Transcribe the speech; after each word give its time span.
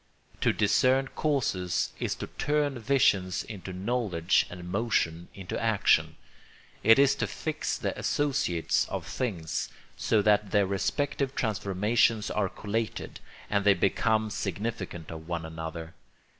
To 0.39 0.51
discern 0.51 1.09
causes 1.09 1.91
is 1.99 2.15
to 2.15 2.25
turn 2.39 2.79
vision 2.79 3.31
into 3.47 3.71
knowledge 3.71 4.47
and 4.49 4.67
motion 4.67 5.27
into 5.35 5.61
action. 5.61 6.15
It 6.81 6.97
is 6.97 7.13
to 7.17 7.27
fix 7.27 7.77
the 7.77 7.95
associates 7.95 8.85
of 8.89 9.05
things, 9.05 9.69
so 9.95 10.23
that 10.23 10.49
their 10.49 10.65
respective 10.65 11.35
transformations 11.35 12.31
are 12.31 12.49
collated, 12.49 13.19
and 13.47 13.63
they 13.63 13.75
become 13.75 14.31
significant 14.31 15.11
of 15.11 15.27
one 15.27 15.45
another. 15.45 15.93